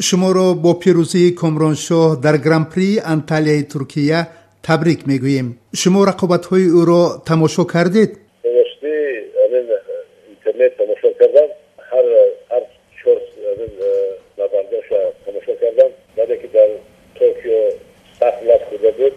[0.00, 4.26] شما را با پیروزی کامرانشاه در گرانپری انتالیای ترکیه
[4.62, 5.58] تبریک می‌گوییم.
[5.76, 8.96] شما رقابت های او را تماشا کردید؟ درستی
[10.28, 11.48] اینترنت تماشا کردم.
[11.78, 12.04] هر
[12.50, 12.62] هر
[13.04, 13.16] چهار
[14.38, 14.88] نبرداش
[15.26, 15.90] تماشا کردم.
[16.16, 16.68] بعد که در
[17.14, 17.52] توکیو
[18.20, 19.12] سخت وقت بوده بود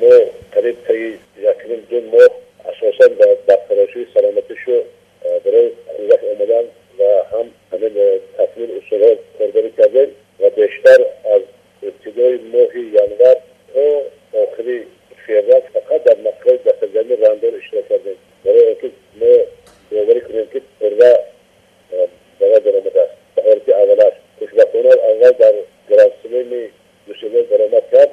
[0.00, 0.14] ما
[0.52, 2.30] قریب تا یک دو ماه
[2.64, 4.82] اساسا به برقراری سلامتیشو
[5.44, 6.64] برای کوزک آمدن
[6.98, 7.02] و
[7.32, 7.94] هم همین
[8.38, 10.08] تکمیل اصول ها کاربری کردیم
[10.40, 11.00] و بیشتر
[11.34, 11.42] از
[11.82, 12.38] ابتدای
[12.96, 13.36] ینور
[13.74, 14.02] تا
[14.42, 14.86] آخری
[15.26, 19.36] فیروز فقط در مقای دستگرمی راندار اشتراک کردیم برای اینکه ما
[19.92, 21.18] باوری کنیم که پرده
[22.40, 23.10] برای درآمد است.
[23.36, 25.54] به حالی که اولش خوشبختانه اول در
[25.90, 26.70] گرانسلیم
[27.06, 28.10] دوسیلو درآمد کرد.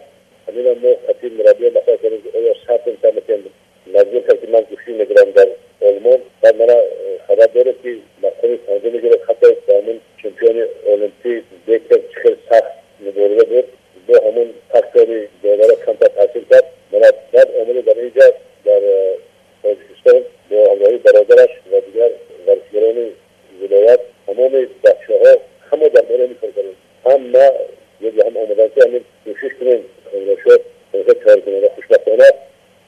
[0.48, 3.54] همین ما خطیب مربی مثلا کردیم که ثبت می‌تونیم
[3.88, 5.48] مجبور کرد که من گوشی می‌گیرم در
[5.82, 6.68] آلمان و من
[7.27, 12.72] خبر داره که مقام پنجه می‌گیره حتی با همون چمپیون المپیک دیگر خیلی سخت
[13.02, 13.66] مبارزه بود
[14.08, 17.00] با همون فاکتوری داور کم تاثیر کرد من
[17.34, 17.48] بعد
[18.04, 18.34] آمده
[18.65, 18.82] در
[19.63, 22.10] تاجیکستان با همراهی برادرش و دیگر
[22.48, 23.10] ورزشگران
[23.62, 24.51] ولایت تمام
[24.84, 25.37] بچه ها
[25.71, 27.51] همه در باره می کنیم هم ما
[28.01, 30.63] یکی هم آمدن که همین کوشش کنیم خانواشا
[31.26, 32.26] کار کنیم و خوشبختانه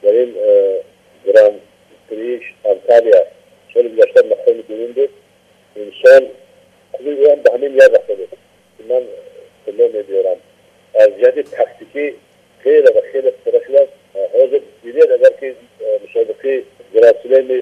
[0.02, 0.34] در این
[1.26, 1.52] گران
[2.10, 3.24] پریش انتالیا
[3.74, 5.10] سال گذشته مقام دوم بود
[5.76, 6.28] انسان
[6.92, 8.28] خوبی هم به همین یاد بود
[8.88, 9.02] من
[9.66, 10.36] کلا میبیارم
[10.94, 12.14] از جهت تکتیکی
[12.62, 13.86] خیلی و خیلی اختراع
[14.86, 15.34] بینێت ئەگەر
[16.04, 16.56] مشابقی
[16.94, 17.60] گراسلێنی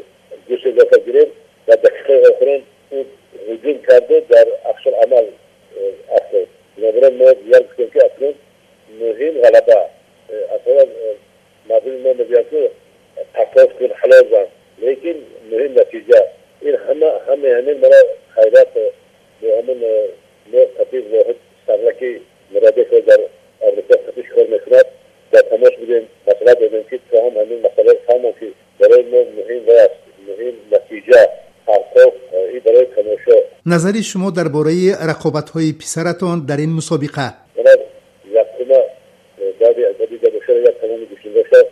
[0.48, 1.28] گوشی دەکەگرێن
[1.66, 3.06] در دقیقه اخرین این
[3.48, 5.26] هجوم کرده در اخش عمل
[5.76, 6.44] آه، اصل
[6.78, 8.28] نظرم ما زیاد کنیم که أصلا
[9.00, 11.16] مهم غلبة آه، أصلا آه،
[11.70, 12.46] مدرین ما مزیاد
[13.34, 14.24] تقاس کن حلاز
[14.82, 15.16] لكن
[15.50, 16.22] مهم نتیجه
[16.60, 18.00] این همه همه همین يعني مرا
[18.34, 18.68] خیرات
[19.40, 19.80] به همون
[20.52, 21.36] نه خطیب واحد
[21.66, 23.20] سرلکی مراده که در
[23.62, 24.84] امریکا خطیش کار میکند
[25.32, 26.08] در تماش بودیم.
[26.44, 28.46] مسئله دادیم که هم همین مسئله فهمم که
[28.78, 29.88] برای ما مهم و
[30.28, 31.28] مهم نتیجه
[32.64, 33.40] برای تماشا.
[33.66, 34.72] نظری شما درباره
[35.10, 37.76] رقابت های پسرتان در این مسابقه؟ من
[38.30, 38.80] یکم
[39.60, 41.66] دادی ادبی در بشر یک تمام گوشین باشه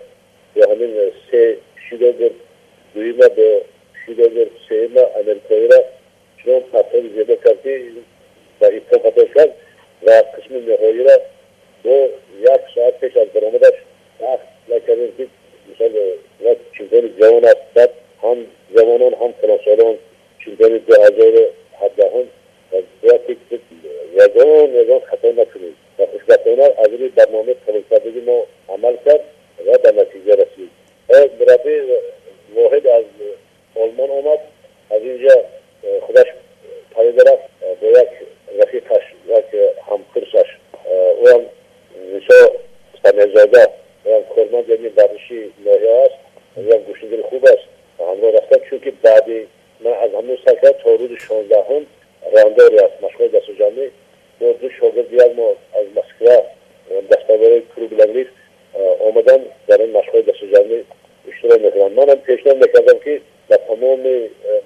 [0.56, 0.94] یا همین
[1.30, 1.56] سه
[1.90, 2.32] شیده بود
[2.94, 3.60] دویمه با
[4.06, 5.84] شیده بود سه ما امریکایی را
[6.44, 7.88] چون پسر زیبا کردی
[8.60, 9.54] و ایتان خطا کرد
[10.06, 11.18] و قسم نهایی را
[11.84, 12.08] دو
[12.40, 13.74] یک ساعت پیش از برامدش
[14.20, 15.26] وقت نکردیم که
[15.74, 15.92] مثال
[16.92, 17.90] چیزان جوان است.
[18.22, 19.98] هم جوانان هم فرانسالان
[20.44, 21.48] چیزان دو هزار
[21.80, 22.24] هفدهم
[23.02, 23.36] و که
[24.14, 29.20] یگان یگان خطا نکنیم و خوشبختانه از روی برنامه قبول کردگی ما عمل کرد
[29.66, 30.70] و به نتیجه رسید.
[31.40, 31.80] مربی
[32.54, 33.04] واحد از
[33.76, 34.38] آلمان آمد.
[34.90, 35.44] از اینجا
[36.00, 36.26] خودش
[36.90, 37.42] پایده رفت.
[37.80, 38.08] با یک
[38.58, 39.44] رفیقش یک
[39.90, 40.56] همکرسش
[41.18, 41.40] او هم
[42.12, 42.52] نیسا
[43.02, 43.68] سنزاده
[44.06, 46.21] و هم کورمند یعنی ورزشی لاهیه است.
[47.02, 47.68] هم گوشنگیر خوب است.
[47.98, 48.56] همراه رفتن.
[48.70, 49.46] چون که بعدی
[49.80, 51.86] من از همون سکر تا روز شانزدهم
[52.36, 53.02] رانداری است.
[53.02, 53.90] مشغول دست و جمعی
[54.40, 56.42] با دو شاگرد دیگر ما از مسکره
[57.10, 58.26] دستاوره کروب لنگلیف
[59.00, 60.84] آمدن در این مشغول دست و جمعی
[61.28, 64.00] اشتراک می‌کنم من هم پیشنهاد می‌کردم که در تمام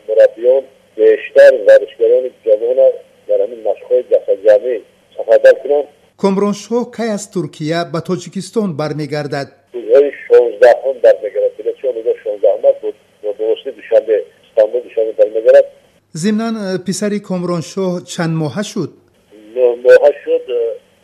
[0.09, 0.63] مربیان
[0.97, 2.77] بیشتر ورزشگران جوان
[3.29, 4.81] در همین مشغول دست و جمعی
[5.17, 5.85] سفردر کنم.
[6.19, 9.47] کمرانشاه کی از ترکیه به تاجیکستان برمیگردد؟
[10.39, 15.65] روزهای شانزدهم برمیگردد بلچه روز شانزدهم بود و درستی دوشنبه استانبول دوشنبه برمیگردد
[16.17, 18.91] ضمنا پسری کامرانشاه چند ماه شد؟
[19.57, 20.43] ماه شد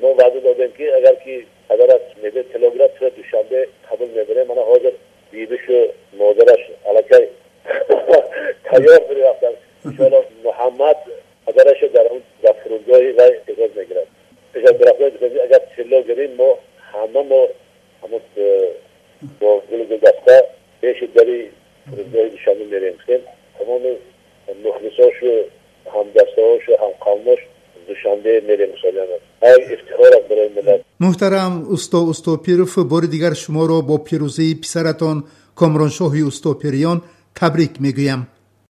[0.00, 4.93] ما وعده دادیم که اگر که حضرت میده تلگراف تو دوشنبه قبول می‌بره من حاضر
[5.31, 5.87] بیبیش و
[6.19, 7.28] مادرش علکه
[8.70, 9.49] تیار بری رفتن.
[9.84, 10.97] انشاءالله محمد
[11.47, 14.06] حضرش در اون در فرودگاهی و اجاز می‌گیرد.
[14.54, 16.59] اجاز برفتن اگر چلو گریم ما
[16.93, 17.49] همه ما
[22.47, 22.94] دوشنبه میریم.
[23.58, 23.82] تمام
[24.64, 27.38] مخلصاش و همدستهاش و همقاماش
[27.88, 29.06] دوشنبه میریم مسلیمان
[29.42, 30.81] های افتخار برای ملت.
[31.00, 35.25] محترم استا استوپیروف بار دیگر شما را با پیروزی پسرتان
[35.56, 37.02] کامرانشاه استوپیریان
[37.34, 38.28] تبریک می‌گویم.